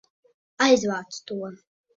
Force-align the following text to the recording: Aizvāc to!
Aizvāc 0.67 1.21
to! 1.29 1.41